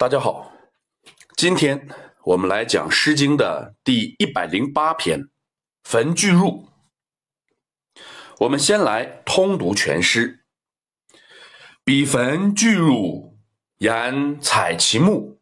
[0.00, 0.50] 大家好，
[1.36, 1.86] 今天
[2.24, 5.20] 我们来讲《诗经》的第一百零八篇
[5.84, 6.70] 《焚巨入》。
[8.38, 10.46] 我们先来通读全诗
[11.84, 13.36] ：“彼焚巨入，
[13.76, 15.38] 言采其木。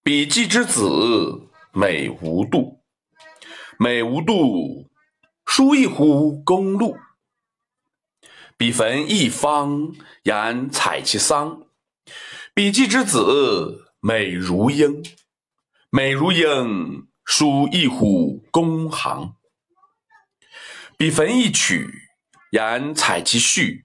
[0.00, 2.84] 彼季之子，美无度。
[3.80, 4.88] 美无度，
[5.44, 6.96] 殊异乎公路。
[8.56, 9.92] 彼焚一方，
[10.22, 11.64] 言采其桑。”
[12.56, 15.02] 比季之子，美如英，
[15.90, 19.36] 美如鹰，殊异乎公行。
[20.96, 22.08] 比焚一曲，
[22.52, 23.84] 言采其序。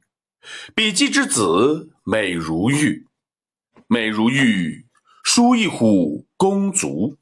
[0.74, 3.10] 比季之子，美如玉，
[3.88, 4.88] 美如玉，
[5.22, 7.18] 殊异乎公足。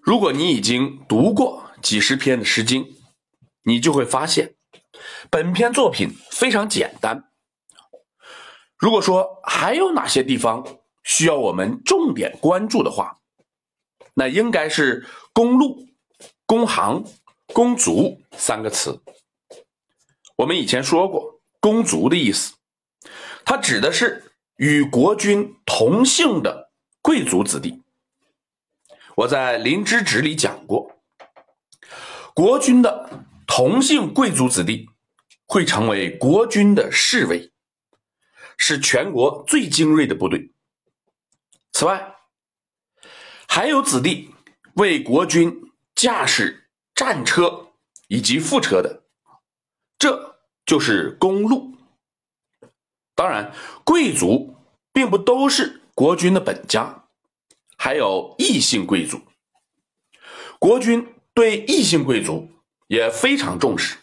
[0.00, 2.84] 如果你已经读过几十篇的《诗经》，
[3.64, 4.54] 你就会发现，
[5.28, 7.32] 本篇作品非常简单。
[8.84, 10.62] 如果说还有哪些地方
[11.04, 13.16] 需要我们重点关注的话，
[14.12, 15.88] 那应该是“公路
[16.44, 17.02] ”“公行
[17.54, 19.00] ”“公族”三个词。
[20.36, 22.56] 我们以前说过，“公族”的意思，
[23.46, 24.22] 它指的是
[24.56, 27.82] 与国君同姓的贵族子弟。
[29.16, 30.94] 我在《林之旨》里讲过，
[32.34, 34.90] 国君的同姓贵族子弟
[35.46, 37.50] 会成为国君的侍卫。
[38.56, 40.52] 是全国最精锐的部队。
[41.72, 42.16] 此外，
[43.48, 44.34] 还有子弟
[44.74, 47.72] 为国军驾驶战车
[48.08, 49.02] 以及副车的，
[49.98, 51.76] 这就是公路。
[53.14, 53.52] 当然，
[53.84, 54.56] 贵族
[54.92, 57.04] 并不都是国君的本家，
[57.76, 59.20] 还有异姓贵族。
[60.58, 62.50] 国君对异姓贵族
[62.86, 63.98] 也非常重视，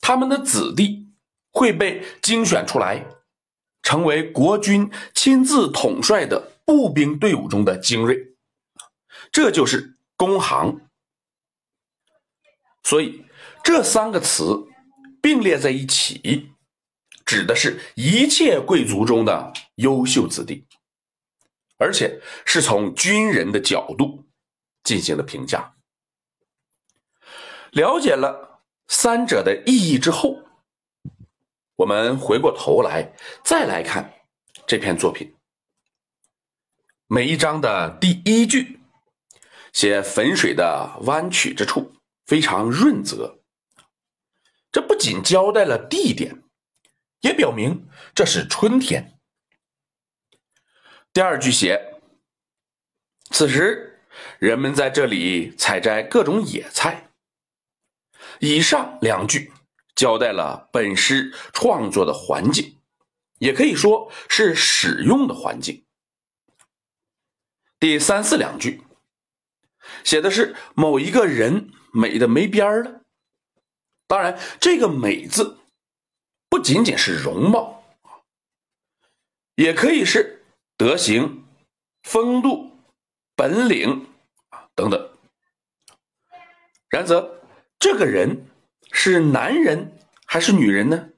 [0.00, 1.12] 他们的子弟
[1.50, 3.06] 会被精选出来。
[3.82, 8.34] 成为国军亲自统帅的步兵队伍中的精锐，
[9.32, 10.80] 这就是公行。
[12.82, 13.24] 所以
[13.64, 14.68] 这三个词
[15.20, 16.50] 并列在一起，
[17.24, 20.66] 指的是一切贵族中的优秀子弟，
[21.78, 24.26] 而且是从军人的角度
[24.84, 25.74] 进行了评价。
[27.72, 30.49] 了解了三者的意义之后。
[31.80, 34.12] 我们回过头来再来看
[34.66, 35.34] 这篇作品，
[37.06, 38.80] 每一章的第一句
[39.72, 41.94] 写汾水的弯曲之处
[42.26, 43.40] 非常润泽，
[44.70, 46.42] 这不仅交代了地点，
[47.20, 49.18] 也表明这是春天。
[51.14, 51.98] 第二句写，
[53.30, 54.02] 此时
[54.38, 57.08] 人们在这里采摘各种野菜。
[58.40, 59.50] 以上两句。
[60.00, 62.78] 交代了本诗创作的环境，
[63.38, 65.84] 也可以说是使用的环境。
[67.78, 68.82] 第三四两句
[70.02, 73.02] 写的是某一个人美的没边了。
[74.06, 75.58] 当然，这个“美”字
[76.48, 77.84] 不仅仅是容貌
[79.54, 80.46] 也可以是
[80.78, 81.44] 德行、
[82.04, 82.70] 风度、
[83.36, 84.08] 本领
[84.48, 85.18] 啊等等。
[86.88, 87.42] 然则，
[87.78, 88.46] 这个人。
[89.02, 91.08] 是男人还是女人呢？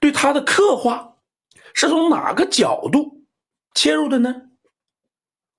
[0.00, 1.18] 对他的刻画
[1.74, 3.26] 是从哪个角度
[3.74, 4.34] 切入的呢？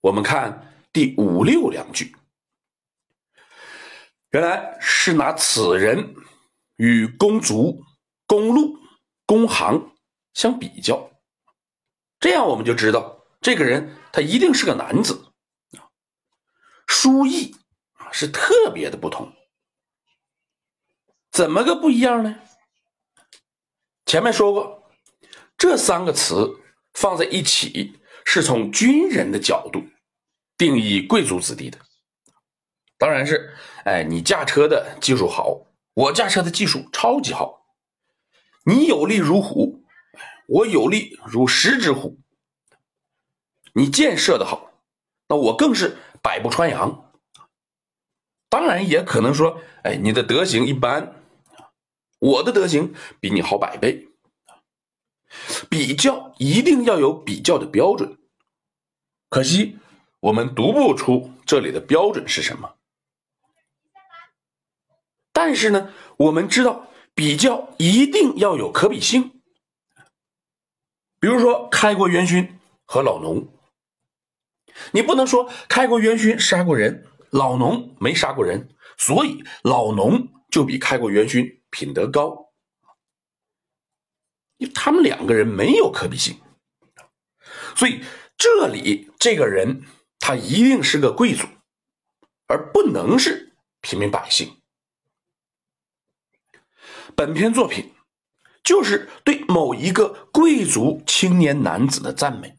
[0.01, 2.15] 我们看第五六两句，
[4.31, 6.15] 原来是拿此人
[6.77, 7.83] 与公族、
[8.25, 8.79] 公路、
[9.27, 9.91] 公行
[10.33, 11.11] 相比较，
[12.19, 15.31] 这样我们就知道这个人他一定是个男子
[16.87, 17.55] 书意
[17.93, 19.31] 啊是特别的不同。
[21.31, 22.35] 怎么个不一样呢？
[24.05, 24.91] 前面说过，
[25.55, 26.59] 这三个词
[26.93, 29.83] 放在一起，是从军人的角度
[30.57, 31.77] 定义贵族子弟的。
[32.97, 33.53] 当然是，
[33.85, 35.61] 哎，你驾车的技术好，
[35.93, 37.67] 我驾车的技术超级好。
[38.65, 39.85] 你有力如虎，
[40.47, 42.19] 我有力如十只虎。
[43.73, 44.71] 你箭射的好，
[45.27, 47.11] 那我更是百步穿杨。
[48.49, 51.15] 当然也可能说，哎，你的德行一般。
[52.19, 54.09] 我的德行比你好百倍，
[55.69, 58.17] 比较一定要有比较的标准。
[59.29, 59.77] 可惜
[60.19, 62.75] 我们读不出这里的标准是什么。
[65.31, 69.41] 但是呢，我们知道比较一定要有可比性。
[71.21, 73.47] 比如说开国元勋和老农，
[74.91, 81.58] 你不能说开国元勋杀过人，老农没杀过人，所以老农就比开国元勋。
[81.69, 82.51] 品德高，
[84.73, 86.41] 他们两个人没有可比性。
[87.75, 88.03] 所以
[88.37, 89.83] 这里这个人
[90.19, 91.47] 他一定是个贵族，
[92.47, 94.61] 而不能是平民百姓。
[97.15, 97.93] 本篇作品
[98.63, 102.57] 就是对某一个贵族青年男子的赞美。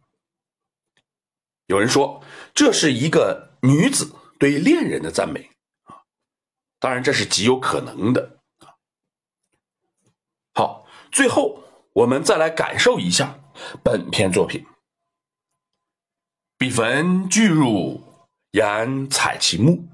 [1.66, 5.50] 有人说这是一个女子对恋人的赞美
[5.84, 6.02] 啊，
[6.80, 8.39] 当然这是极有可能的。
[11.10, 11.62] 最后
[11.92, 13.38] 我们再来感受一下
[13.82, 14.64] 本篇作品。
[16.56, 18.02] 比焚巨入，
[18.52, 19.88] 言采其木。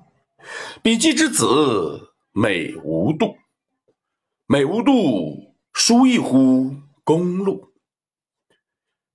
[0.83, 3.37] 比季之子，美无度。
[4.47, 6.75] 美无度，殊异乎
[7.05, 7.73] 公路。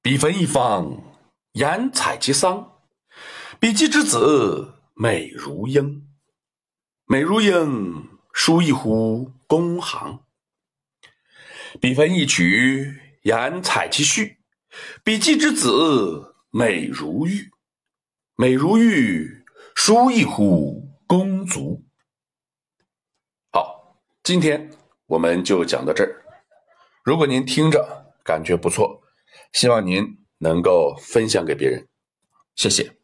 [0.02, 0.98] 比焚一方，
[1.54, 2.80] 言采其桑。
[3.60, 6.08] 比季之子，美如鹰。
[7.06, 10.24] 美如鹰，殊异乎公行。
[11.82, 14.38] 比分一曲，言采其序。
[15.04, 16.28] 比季之子。
[16.54, 17.50] 美如玉，
[18.36, 21.86] 美如玉，殊异乎公足。
[23.54, 24.70] 好，今天
[25.06, 26.22] 我们就讲到这儿。
[27.06, 29.02] 如果您听着感觉不错，
[29.54, 30.04] 希望您
[30.40, 31.88] 能够分享给别人，
[32.56, 33.01] 谢谢。